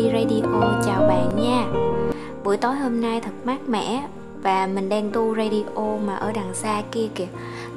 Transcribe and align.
Ly 0.00 0.10
Radio. 0.12 0.42
Chào 0.86 1.08
bạn 1.08 1.30
nha. 1.36 1.66
Buổi 2.44 2.56
tối 2.56 2.74
hôm 2.76 3.00
nay 3.00 3.20
thật 3.20 3.30
mát 3.44 3.68
mẻ 3.68 4.08
Và 4.42 4.66
mình 4.66 4.88
đang 4.88 5.10
tu 5.10 5.34
radio 5.36 5.96
mà 6.06 6.16
ở 6.16 6.32
đằng 6.32 6.54
xa 6.54 6.82
kia 6.92 7.08
kìa. 7.14 7.26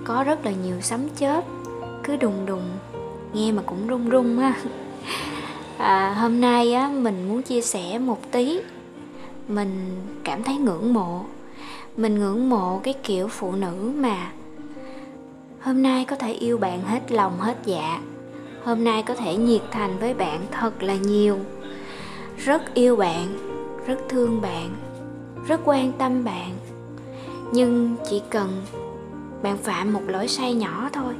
Có 0.03 0.23
rất 0.23 0.46
là 0.46 0.51
nhiều 0.51 0.81
sấm 0.81 1.01
chớp. 1.15 1.41
Cứ 2.04 2.15
đùng 2.15 2.46
đùng. 2.46 2.70
Nghe 3.33 3.51
mà 3.51 3.62
cũng 3.65 3.88
rung 3.89 4.12
rung 4.12 4.38
ha 4.38 4.54
à, 5.78 6.13
Hôm 6.13 6.41
nay 6.41 6.73
á, 6.73 6.87
mình 6.87 7.29
muốn 7.29 7.41
chia 7.41 7.62
sẻ 7.62 7.99
một 7.99 8.31
tí. 8.31 8.60
Mình 9.47 10.01
cảm 10.24 10.44
thấy 10.44 10.58
ngưỡng 10.58 10.94
mộ. 10.94 11.21
Mình 11.97 12.19
ngưỡng 12.19 12.49
mộ 12.49 12.79
cái 12.83 12.94
kiểu 13.03 13.28
phụ 13.28 13.51
nữ 13.51 13.92
mà 13.96 14.31
Hôm 15.62 15.83
nay 15.83 16.05
có 16.05 16.16
thể 16.16 16.34
yêu 16.34 16.58
bạn 16.58 16.81
hết 16.81 17.12
lòng 17.12 17.40
hết 17.40 17.58
dạ. 17.66 18.02
Hôm 18.63 18.84
nay 18.84 19.03
có 19.03 19.16
thể 19.16 19.35
nhiệt 19.35 19.62
thành 19.71 19.99
với 19.99 20.13
bạn 20.13 20.45
thật 20.52 20.84
là 20.84 20.95
nhiều 20.95 21.40
rất 22.46 22.74
yêu 22.74 22.96
bạn, 22.96 23.38
rất 23.88 23.98
thương 24.10 24.42
bạn, 24.42 24.70
rất 25.48 25.62
quan 25.66 25.92
tâm 25.92 26.24
bạn. 26.24 26.52
Nhưng 27.54 27.96
chỉ 28.10 28.22
cần 28.30 28.62
bạn 29.44 29.58
phạm 29.58 29.94
một 29.94 30.02
lỗi 30.08 30.28
sai 30.28 30.54
nhỏ 30.54 30.90
thôi, 30.94 31.14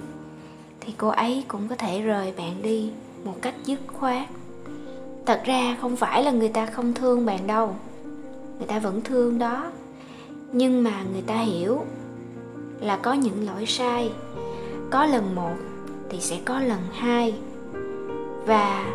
thì 0.80 0.94
cô 0.98 1.08
ấy 1.08 1.44
cũng 1.48 1.68
có 1.68 1.76
thể 1.76 2.02
rời 2.02 2.34
bạn 2.38 2.62
đi 2.62 2.92
một 3.24 3.36
cách 3.42 3.56
dứt 3.66 3.80
khoát. 3.88 4.28
Thật 5.26 5.42
ra 5.46 5.78
không 5.82 5.96
phải 5.96 6.24
là 6.24 6.32
người 6.32 6.50
ta 6.50 6.66
không 6.66 6.94
thương 6.94 7.26
bạn 7.26 7.48
đâu. 7.48 7.76
Người 8.58 8.68
ta 8.68 8.80
vẫn 8.80 9.02
thương 9.02 9.40
đó. 9.40 9.72
Nhưng 10.52 10.84
mà 10.84 11.04
người 11.14 11.22
ta 11.22 11.38
hiểu 11.38 11.86
là 12.80 12.98
có 12.98 13.14
những 13.14 13.46
lỗi 13.46 13.66
sai. 13.66 14.12
Có 14.90 15.06
lần 15.06 15.36
một 15.36 15.56
thì 16.10 16.20
sẽ 16.22 16.40
có 16.46 16.60
lần 16.60 16.80
hai. 16.92 17.34
Và 18.46 18.94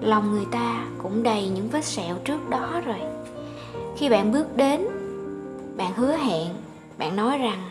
lòng 0.00 0.32
người 0.32 0.46
ta 0.50 0.84
cũng 1.02 1.22
đầy 1.22 1.48
những 1.48 1.68
vết 1.68 1.84
sẹo 1.84 2.16
trước 2.24 2.50
đó 2.50 2.80
rồi. 2.86 2.98
Khi 3.96 4.08
bạn 4.08 4.32
bước 4.32 4.56
đến, 4.56 4.80
bạn 5.76 5.92
hứa 5.96 6.12
hẹn, 6.12 6.48
bạn 6.98 7.16
nói 7.16 7.38
rằng 7.38 7.62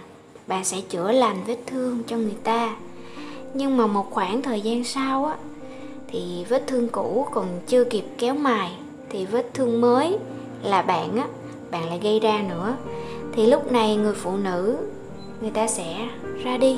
bạn 0.47 0.63
sẽ 0.63 0.81
chữa 0.81 1.11
lành 1.11 1.37
vết 1.47 1.57
thương 1.67 2.03
cho 2.07 2.17
người 2.17 2.37
ta. 2.43 2.75
Nhưng 3.53 3.77
mà 3.77 3.87
một 3.87 4.11
khoảng 4.11 4.41
thời 4.41 4.61
gian 4.61 4.83
sau 4.83 5.25
á, 5.25 5.35
thì 6.07 6.45
vết 6.49 6.63
thương 6.67 6.87
cũ 6.87 7.27
còn 7.31 7.45
chưa 7.67 7.83
kịp 7.83 8.05
kéo 8.17 8.33
mài, 8.35 8.71
thì 9.09 9.25
vết 9.25 9.53
thương 9.53 9.81
mới 9.81 10.17
là 10.63 10.81
bạn 10.81 11.17
á, 11.17 11.27
bạn 11.71 11.89
lại 11.89 11.99
gây 12.03 12.19
ra 12.19 12.43
nữa. 12.49 12.75
Thì 13.33 13.47
lúc 13.47 13.71
này 13.71 13.95
người 13.95 14.13
phụ 14.13 14.37
nữ, 14.37 14.77
người 15.41 15.51
ta 15.51 15.67
sẽ 15.67 16.07
ra 16.43 16.57
đi. 16.57 16.77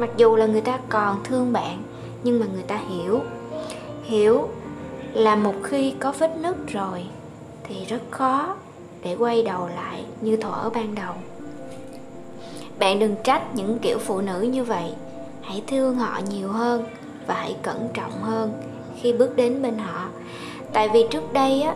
Mặc 0.00 0.10
dù 0.16 0.36
là 0.36 0.46
người 0.46 0.60
ta 0.60 0.78
còn 0.88 1.24
thương 1.24 1.52
bạn, 1.52 1.82
nhưng 2.22 2.40
mà 2.40 2.46
người 2.54 2.62
ta 2.62 2.80
hiểu 2.88 3.20
hiểu 4.06 4.48
là 5.12 5.36
một 5.36 5.54
khi 5.62 5.94
có 6.00 6.12
vết 6.18 6.36
nứt 6.36 6.56
rồi 6.68 7.04
thì 7.64 7.84
rất 7.84 8.00
khó 8.10 8.54
để 9.02 9.16
quay 9.18 9.42
đầu 9.42 9.68
lại 9.76 10.04
như 10.20 10.36
thuở 10.36 10.70
ban 10.74 10.94
đầu. 10.94 11.14
Bạn 12.78 12.98
đừng 12.98 13.14
trách 13.24 13.54
những 13.54 13.78
kiểu 13.78 13.98
phụ 13.98 14.20
nữ 14.20 14.40
như 14.40 14.64
vậy. 14.64 14.92
Hãy 15.42 15.62
thương 15.66 15.96
họ 15.96 16.20
nhiều 16.30 16.48
hơn 16.48 16.84
và 17.26 17.34
hãy 17.34 17.56
cẩn 17.62 17.88
trọng 17.94 18.22
hơn 18.22 18.52
khi 19.00 19.12
bước 19.12 19.36
đến 19.36 19.62
bên 19.62 19.78
họ. 19.78 20.08
Tại 20.72 20.88
vì 20.88 21.06
trước 21.10 21.32
đây 21.32 21.62
á, 21.62 21.74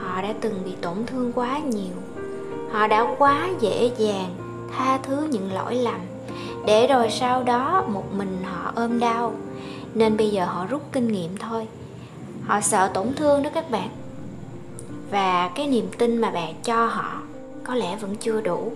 họ 0.00 0.22
đã 0.22 0.34
từng 0.40 0.54
bị 0.64 0.72
tổn 0.80 1.06
thương 1.06 1.32
quá 1.32 1.58
nhiều. 1.58 1.94
Họ 2.72 2.86
đã 2.86 3.14
quá 3.18 3.48
dễ 3.60 3.90
dàng 3.98 4.34
tha 4.76 4.98
thứ 5.02 5.28
những 5.30 5.52
lỗi 5.52 5.74
lầm 5.74 6.00
để 6.66 6.86
rồi 6.86 7.10
sau 7.10 7.42
đó 7.42 7.84
một 7.88 8.04
mình 8.14 8.38
họ 8.44 8.72
ôm 8.74 8.98
đau 8.98 9.32
nên 9.96 10.16
bây 10.16 10.30
giờ 10.30 10.44
họ 10.44 10.66
rút 10.66 10.82
kinh 10.92 11.08
nghiệm 11.08 11.36
thôi. 11.36 11.66
Họ 12.44 12.60
sợ 12.60 12.90
tổn 12.94 13.14
thương 13.16 13.42
đó 13.42 13.50
các 13.54 13.70
bạn. 13.70 13.88
Và 15.10 15.50
cái 15.54 15.66
niềm 15.66 15.88
tin 15.98 16.18
mà 16.18 16.30
bạn 16.30 16.54
cho 16.64 16.86
họ 16.86 17.22
có 17.64 17.74
lẽ 17.74 17.96
vẫn 17.96 18.16
chưa 18.16 18.40
đủ. 18.40 18.72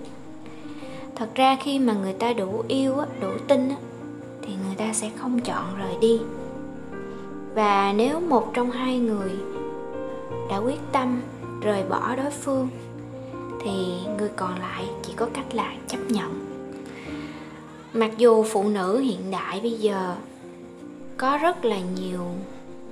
Thật 1.16 1.28
ra 1.34 1.56
khi 1.62 1.78
mà 1.78 1.92
người 1.92 2.12
ta 2.12 2.32
đủ 2.32 2.64
yêu 2.68 2.96
đủ 3.20 3.28
tin 3.48 3.68
thì 4.42 4.52
người 4.66 4.76
ta 4.76 4.92
sẽ 4.92 5.10
không 5.16 5.40
chọn 5.40 5.78
rời 5.78 5.94
đi. 6.00 6.20
Và 7.54 7.92
nếu 7.92 8.20
một 8.20 8.50
trong 8.54 8.70
hai 8.70 8.98
người 8.98 9.30
đã 10.50 10.56
quyết 10.56 10.80
tâm 10.92 11.20
rời 11.62 11.84
bỏ 11.88 12.16
đối 12.16 12.30
phương, 12.30 12.68
thì 13.64 13.72
người 14.18 14.30
còn 14.36 14.58
lại 14.58 14.84
chỉ 15.02 15.12
có 15.16 15.26
cách 15.34 15.54
là 15.54 15.72
chấp 15.88 15.98
nhận. 16.08 16.46
Mặc 17.92 18.10
dù 18.18 18.44
phụ 18.44 18.68
nữ 18.68 18.98
hiện 18.98 19.30
đại 19.30 19.60
bây 19.60 19.72
giờ 19.72 20.14
có 21.20 21.38
rất 21.38 21.64
là 21.64 21.78
nhiều 21.78 22.24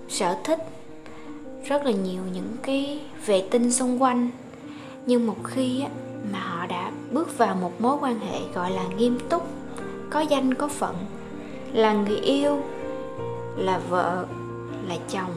sở 0.09 0.37
thích 0.45 0.59
rất 1.65 1.85
là 1.85 1.91
nhiều 1.91 2.23
những 2.33 2.57
cái 2.63 3.01
vệ 3.27 3.45
tinh 3.51 3.73
xung 3.73 4.03
quanh. 4.03 4.31
Nhưng 5.07 5.27
một 5.27 5.37
khi 5.45 5.81
á, 5.81 5.89
mà 6.33 6.39
họ 6.39 6.67
đã 6.67 6.93
bước 7.11 7.39
vào 7.39 7.55
một 7.55 7.81
mối 7.81 7.97
quan 8.01 8.21
hệ 8.21 8.39
gọi 8.55 8.71
là 8.71 8.85
nghiêm 8.99 9.19
túc 9.29 9.47
có 10.11 10.21
danh 10.21 10.55
có 10.55 10.69
phận 10.69 10.97
là 11.73 11.93
người 11.93 12.17
yêu 12.17 12.63
là 13.57 13.79
vợ 13.79 14.27
là 14.89 14.97
chồng 15.09 15.31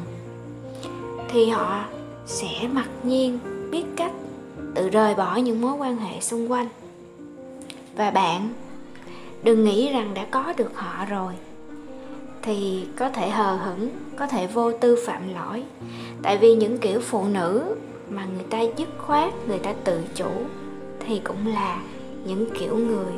thì 1.29 1.49
họ 1.49 1.85
sẽ 2.25 2.67
mặc 2.71 2.89
nhiên 3.03 3.39
biết 3.71 3.83
cách 3.95 4.13
tự 4.75 4.89
rời 4.89 5.15
bỏ 5.15 5.35
những 5.35 5.61
mối 5.61 5.73
quan 5.73 5.97
hệ 5.97 6.21
xung 6.21 6.51
quanh. 6.51 6.67
Và 7.95 8.11
bạn 8.11 8.53
đừng 9.43 9.63
nghĩ 9.63 9.93
rằng 9.93 10.13
đã 10.13 10.25
có 10.31 10.53
được 10.57 10.71
họ 10.75 11.05
rồi 11.05 11.33
thì 12.41 12.87
có 12.95 13.09
thể 13.09 13.29
hờ 13.29 13.55
hững, 13.55 13.89
có 14.15 14.27
thể 14.27 14.47
vô 14.47 14.71
tư 14.71 14.97
phạm 15.07 15.33
lỗi. 15.33 15.63
Tại 16.21 16.37
vì 16.37 16.55
những 16.55 16.77
kiểu 16.77 16.99
phụ 16.99 17.25
nữ 17.25 17.75
mà 18.09 18.25
người 18.25 18.45
ta 18.49 18.61
dứt 18.77 18.89
khoát, 18.97 19.33
người 19.47 19.59
ta 19.59 19.73
tự 19.83 20.01
chủ 20.15 20.29
thì 20.99 21.21
cũng 21.23 21.47
là 21.47 21.81
những 22.25 22.45
kiểu 22.59 22.77
người 22.77 23.13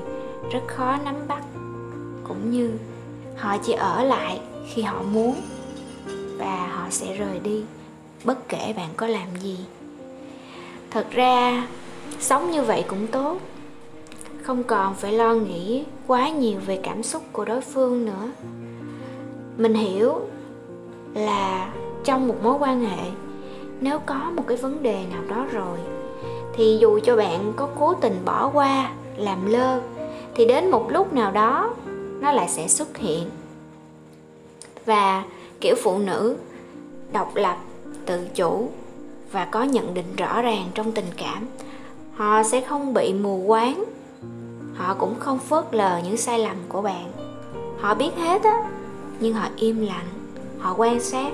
rất 0.51 0.61
khó 0.67 0.97
nắm 1.05 1.15
bắt. 1.27 1.43
Cũng 2.27 2.51
như 2.51 2.71
họ 3.37 3.57
chỉ 3.57 3.73
ở 3.73 4.03
lại 4.03 4.41
khi 4.67 4.81
họ 4.81 5.01
muốn 5.03 5.35
và 6.37 6.67
họ 6.67 6.87
sẽ 6.89 7.13
rời 7.17 7.39
đi, 7.39 7.63
bất 8.23 8.49
kể 8.49 8.73
bạn 8.77 8.89
có 8.97 9.07
làm 9.07 9.27
gì. 9.41 9.57
Thật 10.91 11.07
ra, 11.11 11.67
sống 12.19 12.51
như 12.51 12.61
vậy 12.61 12.85
cũng 12.87 13.07
tốt. 13.07 13.37
Không 14.41 14.63
còn 14.63 14.95
phải 14.95 15.13
lo 15.13 15.33
nghĩ 15.33 15.83
quá 16.07 16.29
nhiều 16.29 16.59
về 16.65 16.79
cảm 16.83 17.03
xúc 17.03 17.23
của 17.31 17.45
đối 17.45 17.61
phương 17.61 18.05
nữa 18.05 18.31
mình 19.57 19.73
hiểu 19.73 20.13
là 21.13 21.73
trong 22.03 22.27
một 22.27 22.35
mối 22.43 22.57
quan 22.59 22.81
hệ, 22.81 23.11
nếu 23.81 23.99
có 23.99 24.31
một 24.35 24.43
cái 24.47 24.57
vấn 24.57 24.83
đề 24.83 25.05
nào 25.11 25.21
đó 25.29 25.45
rồi, 25.51 25.77
thì 26.53 26.77
dù 26.81 26.99
cho 27.03 27.15
bạn 27.15 27.53
có 27.55 27.69
cố 27.79 27.93
tình 27.93 28.15
bỏ 28.25 28.49
qua, 28.53 28.91
làm 29.17 29.45
lơ, 29.45 29.81
thì 30.35 30.45
đến 30.45 30.71
một 30.71 30.91
lúc 30.91 31.13
nào 31.13 31.31
đó, 31.31 31.75
nó 32.21 32.31
lại 32.31 32.49
sẽ 32.49 32.67
xuất 32.67 32.97
hiện. 32.97 33.29
Và 34.85 35.23
kiểu 35.61 35.75
phụ 35.83 35.97
nữ 35.97 36.37
độc 37.13 37.35
lập, 37.35 37.57
tự 38.05 38.27
chủ 38.35 38.69
và 39.31 39.45
có 39.45 39.63
nhận 39.63 39.93
định 39.93 40.15
rõ 40.17 40.41
ràng 40.41 40.69
trong 40.73 40.91
tình 40.91 41.11
cảm, 41.17 41.47
họ 42.13 42.43
sẽ 42.43 42.61
không 42.61 42.93
bị 42.93 43.13
mù 43.13 43.43
quáng, 43.47 43.83
họ 44.75 44.93
cũng 44.93 45.15
không 45.19 45.39
phớt 45.39 45.65
lờ 45.71 46.01
những 46.03 46.17
sai 46.17 46.39
lầm 46.39 46.57
của 46.69 46.81
bạn. 46.81 47.11
Họ 47.79 47.93
biết 47.93 48.11
hết 48.17 48.43
á 48.43 48.69
nhưng 49.23 49.33
họ 49.33 49.47
im 49.55 49.81
lặng, 49.81 50.05
họ 50.59 50.73
quan 50.77 50.99
sát 50.99 51.33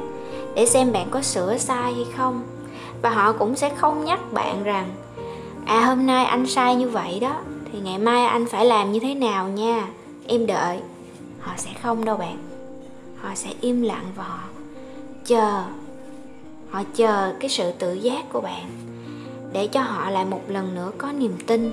để 0.56 0.66
xem 0.66 0.92
bạn 0.92 1.08
có 1.12 1.22
sửa 1.22 1.58
sai 1.58 1.94
hay 1.94 2.06
không. 2.18 2.42
Và 3.02 3.10
họ 3.10 3.34
cũng 3.34 3.56
sẽ 3.56 3.70
không 3.76 4.06
nhắc 4.06 4.34
bạn 4.34 4.64
rằng 4.64 4.90
à 5.66 5.86
hôm 5.86 6.06
nay 6.06 6.26
anh 6.26 6.48
sai 6.48 6.76
như 6.76 6.90
vậy 6.90 7.20
đó, 7.20 7.36
thì 7.72 7.80
ngày 7.80 7.98
mai 7.98 8.26
anh 8.26 8.46
phải 8.46 8.66
làm 8.66 8.92
như 8.92 9.00
thế 9.00 9.16
nào 9.16 9.50
nha, 9.50 9.88
em 10.28 10.46
đợi. 10.46 10.80
Họ 11.40 11.54
sẽ 11.58 11.70
không 11.84 12.06
đâu 12.06 12.18
bạn. 12.18 12.38
Họ 13.22 13.30
sẽ 13.36 13.50
im 13.62 13.82
lặng 13.82 14.06
và 14.16 14.24
họ 14.24 14.40
chờ 15.26 15.64
họ 16.70 16.84
chờ 16.96 17.34
cái 17.40 17.50
sự 17.50 17.72
tự 17.72 17.94
giác 17.94 18.34
của 18.34 18.42
bạn 18.42 18.66
để 19.54 19.68
cho 19.68 19.82
họ 19.82 20.10
lại 20.10 20.26
một 20.26 20.42
lần 20.48 20.76
nữa 20.76 20.92
có 20.98 21.12
niềm 21.12 21.34
tin. 21.48 21.72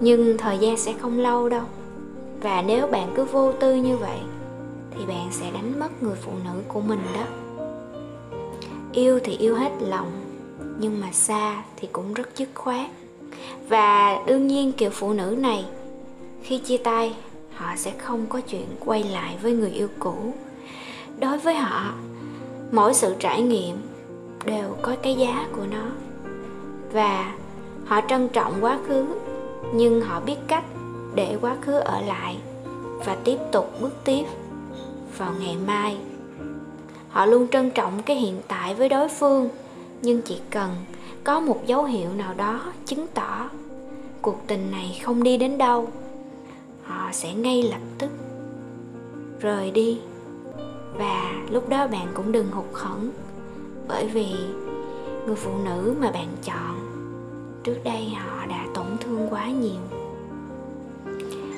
Nhưng 0.00 0.38
thời 0.38 0.58
gian 0.58 0.76
sẽ 0.76 0.92
không 0.92 1.18
lâu 1.18 1.48
đâu. 1.48 1.64
Và 2.40 2.62
nếu 2.66 2.86
bạn 2.86 3.12
cứ 3.16 3.24
vô 3.24 3.52
tư 3.52 3.74
như 3.74 3.96
vậy 3.96 4.18
thì 4.98 5.06
bạn 5.06 5.28
sẽ 5.32 5.50
đánh 5.50 5.80
mất 5.80 6.02
người 6.02 6.16
phụ 6.22 6.32
nữ 6.44 6.60
của 6.68 6.80
mình 6.80 7.00
đó. 7.14 7.24
Yêu 8.92 9.20
thì 9.24 9.36
yêu 9.36 9.56
hết 9.56 9.72
lòng, 9.80 10.10
nhưng 10.78 11.00
mà 11.00 11.12
xa 11.12 11.62
thì 11.76 11.88
cũng 11.92 12.14
rất 12.14 12.28
dứt 12.36 12.48
khoát. 12.54 12.90
Và 13.68 14.22
đương 14.26 14.46
nhiên 14.46 14.72
kiểu 14.72 14.90
phụ 14.90 15.12
nữ 15.12 15.36
này, 15.38 15.64
khi 16.42 16.58
chia 16.58 16.76
tay, 16.76 17.14
họ 17.54 17.76
sẽ 17.76 17.92
không 17.98 18.26
có 18.26 18.40
chuyện 18.40 18.66
quay 18.84 19.02
lại 19.02 19.38
với 19.42 19.52
người 19.52 19.70
yêu 19.70 19.88
cũ. 19.98 20.34
Đối 21.20 21.38
với 21.38 21.54
họ, 21.54 21.92
mỗi 22.72 22.94
sự 22.94 23.14
trải 23.18 23.42
nghiệm 23.42 23.76
đều 24.44 24.76
có 24.82 24.96
cái 25.02 25.14
giá 25.14 25.46
của 25.52 25.64
nó. 25.70 25.84
Và 26.92 27.34
họ 27.86 28.00
trân 28.08 28.28
trọng 28.28 28.54
quá 28.60 28.78
khứ, 28.88 29.06
nhưng 29.74 30.00
họ 30.00 30.20
biết 30.20 30.36
cách 30.46 30.64
để 31.14 31.38
quá 31.40 31.56
khứ 31.60 31.72
ở 31.72 32.00
lại 32.00 32.36
và 33.04 33.16
tiếp 33.24 33.38
tục 33.52 33.72
bước 33.80 34.04
tiếp 34.04 34.24
vào 35.18 35.32
ngày 35.40 35.56
mai. 35.66 35.96
Họ 37.08 37.26
luôn 37.26 37.48
trân 37.48 37.70
trọng 37.70 38.02
cái 38.02 38.16
hiện 38.16 38.40
tại 38.48 38.74
với 38.74 38.88
đối 38.88 39.08
phương, 39.08 39.48
nhưng 40.02 40.22
chỉ 40.22 40.40
cần 40.50 40.70
có 41.24 41.40
một 41.40 41.66
dấu 41.66 41.84
hiệu 41.84 42.08
nào 42.12 42.34
đó 42.34 42.72
chứng 42.86 43.06
tỏ 43.14 43.48
cuộc 44.22 44.42
tình 44.46 44.70
này 44.70 45.00
không 45.04 45.22
đi 45.22 45.36
đến 45.36 45.58
đâu, 45.58 45.88
họ 46.82 47.08
sẽ 47.12 47.34
ngay 47.34 47.62
lập 47.62 47.80
tức 47.98 48.10
rời 49.40 49.70
đi. 49.70 50.00
Và 50.98 51.32
lúc 51.50 51.68
đó 51.68 51.86
bạn 51.86 52.06
cũng 52.14 52.32
đừng 52.32 52.50
hụt 52.50 52.64
hẫng, 52.72 53.10
bởi 53.88 54.06
vì 54.06 54.26
người 55.26 55.36
phụ 55.36 55.50
nữ 55.64 55.94
mà 56.00 56.10
bạn 56.10 56.28
chọn, 56.44 56.74
trước 57.64 57.76
đây 57.84 58.08
họ 58.08 58.46
đã 58.46 58.66
tổn 58.74 58.86
thương 59.00 59.28
quá 59.30 59.48
nhiều. 59.48 59.80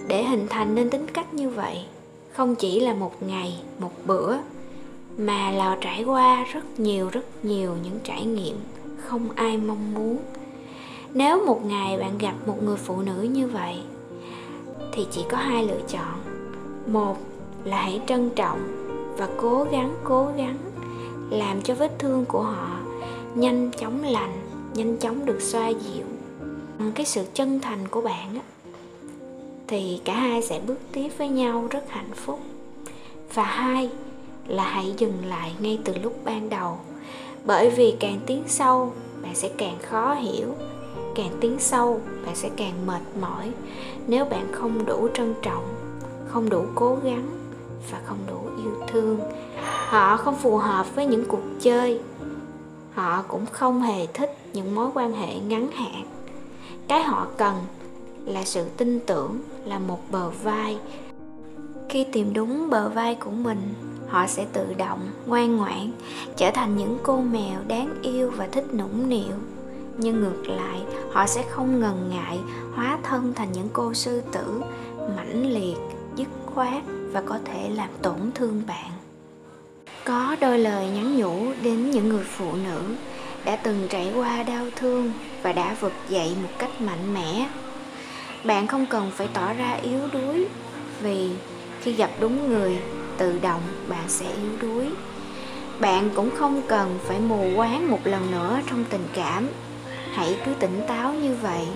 Để 0.09 0.25
hình 0.25 0.47
thành 0.51 0.75
nên 0.75 0.91
tính 0.91 1.07
cách 1.07 1.35
như 1.35 1.49
vậy 1.49 1.85
không 2.37 2.55
chỉ 2.55 2.81
là 2.81 2.95
một 2.95 3.23
ngày, 3.23 3.59
một 3.79 3.93
bữa, 4.07 4.37
mà 5.19 5.51
là 5.51 5.79
trải 5.81 6.05
qua 6.05 6.45
rất 6.53 6.81
nhiều 6.81 7.09
rất 7.13 7.45
nhiều 7.45 7.77
những 7.85 7.99
trải 8.05 8.25
nghiệm 8.25 8.57
không 8.99 9.29
ai 9.35 9.57
mong 9.57 9.95
muốn. 9.95 10.19
Nếu 11.15 11.47
một 11.47 11.65
ngày 11.65 11.99
bạn 11.99 12.19
gặp 12.19 12.35
một 12.47 12.63
người 12.63 12.77
phụ 12.77 13.03
nữ 13.03 13.23
như 13.23 13.47
vậy, 13.47 13.77
thì 14.93 15.07
chỉ 15.11 15.25
có 15.31 15.37
hai 15.37 15.65
lựa 15.67 15.81
chọn. 15.89 16.21
Một 16.87 17.17
là 17.65 17.83
hãy 17.83 18.01
trân 18.07 18.31
trọng 18.31 18.61
và 19.19 19.29
cố 19.37 19.67
gắng 19.71 19.95
cố 20.05 20.33
gắng 20.37 20.57
làm 21.31 21.63
cho 21.63 21.75
vết 21.75 21.99
thương 21.99 22.25
của 22.25 22.43
họ 22.43 22.79
nhanh 23.35 23.71
chóng 23.79 24.05
lành, 24.05 24.33
nhanh 24.75 24.97
chóng 24.97 25.27
được 25.27 25.41
xoa 25.41 25.69
dịu. 25.69 26.05
Bằng 26.79 26.93
cái 26.95 27.07
sự 27.07 27.25
chân 27.35 27.61
thành 27.61 27.89
của 27.89 28.01
bạn 28.01 28.39
thì 29.69 30.01
cả 30.05 30.15
hai 30.15 30.43
sẽ 30.43 30.61
bước 30.67 30.79
tiếp 30.93 31.09
với 31.19 31.29
nhau 31.29 31.67
rất 31.71 31.91
hạnh 31.91 32.11
phúc. 32.15 32.41
Và 33.35 33.45
hai 33.45 33.91
là 34.47 34.65
hãy 34.65 34.95
dừng 34.97 35.25
lại 35.27 35.55
ngay 35.61 35.79
từ 35.85 35.95
lúc 36.03 36.25
ban 36.25 36.49
đầu, 36.49 36.79
bởi 37.45 37.71
vì 37.71 37.97
càng 38.01 38.21
tiến 38.27 38.43
sâu, 38.47 38.93
bạn 39.23 39.35
sẽ 39.35 39.51
càng 39.59 39.79
khó 39.83 40.15
hiểu. 40.15 40.55
Càng 41.15 41.31
tiến 41.41 41.57
sâu, 41.59 42.01
bạn 42.27 42.37
sẽ 42.37 42.51
càng 42.57 42.87
mệt 42.87 43.03
mỏi 43.21 43.51
nếu 44.07 44.25
bạn 44.25 44.53
không 44.53 44.87
đủ 44.87 45.09
trân 45.15 45.35
trọng, 45.43 45.75
không 46.29 46.49
đủ 46.49 46.65
cố 46.75 46.99
gắng 47.05 47.27
và 47.91 48.01
không 48.07 48.19
đủ 48.27 48.41
yêu 48.63 48.73
thương. 48.89 49.21
Họ 49.87 50.17
không 50.17 50.37
phù 50.37 50.57
hợp 50.57 50.95
với 50.95 51.07
những 51.07 51.25
cuộc 51.29 51.43
chơi. 51.61 52.01
Họ 52.95 53.23
cũng 53.29 53.47
không 53.53 53.83
hề 53.83 54.07
thích 54.07 54.37
những 54.53 54.75
mối 54.75 54.91
quan 54.95 55.13
hệ 55.13 55.35
ngắn 55.39 55.71
hạn. 55.71 56.05
Cái 56.89 57.03
họ 57.03 57.27
cần 57.37 57.55
là 58.27 58.45
sự 58.45 58.65
tin 58.77 59.01
tưởng 59.01 59.41
là 59.65 59.79
một 59.79 60.01
bờ 60.11 60.31
vai. 60.31 60.79
Khi 61.89 62.07
tìm 62.13 62.33
đúng 62.33 62.71
bờ 62.71 62.89
vai 62.89 63.15
của 63.15 63.31
mình, 63.31 63.75
họ 64.09 64.27
sẽ 64.27 64.47
tự 64.53 64.75
động, 64.75 65.11
ngoan 65.27 65.57
ngoãn, 65.57 65.91
trở 66.37 66.51
thành 66.51 66.77
những 66.77 66.99
cô 67.03 67.21
mèo 67.21 67.61
đáng 67.69 67.95
yêu 68.03 68.31
và 68.37 68.47
thích 68.47 68.75
nũng 68.75 69.09
nịu. 69.09 69.35
Nhưng 69.99 70.21
ngược 70.21 70.49
lại, 70.49 70.81
họ 71.13 71.27
sẽ 71.27 71.45
không 71.51 71.81
ngần 71.81 72.11
ngại 72.11 72.39
hóa 72.75 72.99
thân 73.03 73.33
thành 73.37 73.53
những 73.53 73.69
cô 73.73 73.95
sư 73.95 74.23
tử 74.33 74.63
mãnh 75.17 75.53
liệt, 75.55 75.77
dứt 76.17 76.29
khoát 76.47 76.83
và 77.13 77.23
có 77.23 77.39
thể 77.45 77.71
làm 77.71 77.91
tổn 78.03 78.31
thương 78.35 78.63
bạn. 78.67 78.91
Có 80.05 80.37
đôi 80.41 80.59
lời 80.59 80.89
nhắn 80.89 81.17
nhủ 81.17 81.53
đến 81.63 81.91
những 81.91 82.09
người 82.09 82.25
phụ 82.25 82.53
nữ 82.65 82.81
đã 83.45 83.57
từng 83.57 83.87
trải 83.91 84.13
qua 84.15 84.43
đau 84.43 84.67
thương 84.77 85.13
và 85.43 85.53
đã 85.53 85.77
vực 85.81 85.93
dậy 86.09 86.37
một 86.43 86.49
cách 86.59 86.81
mạnh 86.81 87.15
mẽ 87.15 87.49
bạn 88.45 88.67
không 88.67 88.87
cần 88.87 89.11
phải 89.11 89.29
tỏ 89.33 89.53
ra 89.53 89.79
yếu 89.83 90.01
đuối, 90.13 90.47
vì 91.01 91.31
khi 91.81 91.93
gặp 91.93 92.11
đúng 92.21 92.49
người, 92.49 92.79
tự 93.19 93.39
động 93.43 93.61
bạn 93.89 94.05
sẽ 94.09 94.27
yếu 94.27 94.51
đuối. 94.61 94.87
Bạn 95.81 96.11
cũng 96.15 96.31
không 96.37 96.63
cần 96.69 96.99
phải 97.05 97.21
mù 97.21 97.51
quáng 97.57 97.91
một 97.91 98.01
lần 98.05 98.31
nữa 98.31 98.61
trong 98.71 98.85
tình 98.91 99.07
cảm. 99.15 99.49
Hãy 100.13 100.37
cứ 100.47 100.55
tỉnh 100.55 100.81
táo 100.89 101.13
như 101.15 101.37
vậy. 101.43 101.67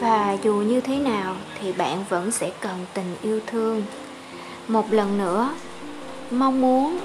Và 0.00 0.36
dù 0.42 0.54
như 0.54 0.80
thế 0.80 0.98
nào 0.98 1.36
thì 1.60 1.72
bạn 1.72 2.04
vẫn 2.08 2.30
sẽ 2.30 2.52
cần 2.60 2.86
tình 2.94 3.16
yêu 3.22 3.40
thương. 3.46 3.82
Một 4.68 4.92
lần 4.92 5.18
nữa, 5.18 5.54
mong 6.30 6.60
muốn 6.60 6.98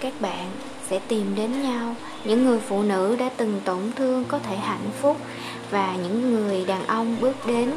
các 0.00 0.12
bạn 0.20 0.50
sẽ 0.90 1.00
tìm 1.08 1.34
đến 1.34 1.62
nhau. 1.62 1.94
Những 2.24 2.44
người 2.44 2.60
phụ 2.60 2.82
nữ 2.82 3.16
đã 3.18 3.30
từng 3.36 3.60
tổn 3.64 3.92
thương 3.96 4.24
có 4.24 4.38
thể 4.38 4.56
hạnh 4.56 4.90
phúc 5.00 5.16
và 5.70 5.96
những 5.96 6.30
người 6.32 6.64
đàn 6.64 6.86
ông 6.86 7.16
bước 7.20 7.36
đến, 7.46 7.70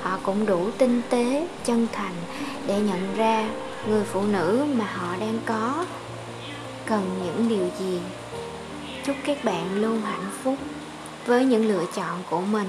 họ 0.00 0.18
cũng 0.22 0.46
đủ 0.46 0.70
tinh 0.78 1.02
tế, 1.10 1.48
chân 1.64 1.86
thành 1.92 2.14
để 2.66 2.80
nhận 2.80 3.16
ra 3.16 3.48
người 3.88 4.04
phụ 4.04 4.22
nữ 4.22 4.64
mà 4.76 4.84
họ 4.84 5.16
đang 5.20 5.38
có. 5.46 5.86
Cần 6.86 7.02
những 7.24 7.48
điều 7.48 7.68
gì? 7.78 8.00
Chúc 9.04 9.16
các 9.26 9.44
bạn 9.44 9.80
luôn 9.80 10.00
hạnh 10.00 10.30
phúc 10.42 10.54
với 11.26 11.44
những 11.44 11.68
lựa 11.68 11.84
chọn 11.96 12.18
của 12.30 12.40
mình. 12.40 12.68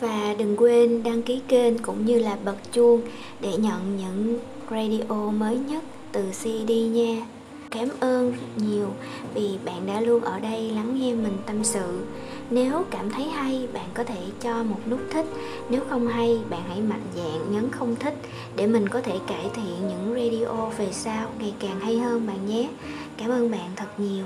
Và 0.00 0.34
đừng 0.38 0.56
quên 0.56 1.02
đăng 1.02 1.22
ký 1.22 1.40
kênh 1.48 1.78
cũng 1.78 2.06
như 2.06 2.18
là 2.18 2.36
bật 2.44 2.56
chuông 2.72 3.02
để 3.40 3.56
nhận 3.56 3.96
những 3.96 4.38
radio 4.70 5.30
mới 5.30 5.56
nhất 5.56 5.82
từ 6.12 6.22
CD 6.32 6.70
nha 6.70 7.26
cảm 7.70 7.88
ơn 8.00 8.34
nhiều 8.56 8.88
vì 9.34 9.58
bạn 9.64 9.86
đã 9.86 10.00
luôn 10.00 10.24
ở 10.24 10.40
đây 10.40 10.70
lắng 10.70 10.98
nghe 11.00 11.14
mình 11.14 11.36
tâm 11.46 11.64
sự. 11.64 12.04
Nếu 12.50 12.84
cảm 12.90 13.10
thấy 13.10 13.24
hay, 13.24 13.68
bạn 13.72 13.88
có 13.94 14.04
thể 14.04 14.20
cho 14.40 14.64
một 14.64 14.78
nút 14.90 15.00
thích. 15.10 15.26
Nếu 15.70 15.80
không 15.90 16.08
hay, 16.08 16.38
bạn 16.50 16.62
hãy 16.68 16.80
mạnh 16.80 17.04
dạn 17.16 17.52
nhấn 17.52 17.70
không 17.70 17.96
thích 17.96 18.14
để 18.56 18.66
mình 18.66 18.88
có 18.88 19.00
thể 19.00 19.18
cải 19.26 19.50
thiện 19.54 19.88
những 19.88 20.14
radio 20.14 20.66
về 20.78 20.88
sau 20.92 21.28
ngày 21.38 21.54
càng 21.60 21.80
hay 21.80 21.98
hơn 21.98 22.26
bạn 22.26 22.46
nhé. 22.46 22.68
Cảm 23.16 23.30
ơn 23.30 23.50
bạn 23.50 23.70
thật 23.76 23.88
nhiều. 23.98 24.24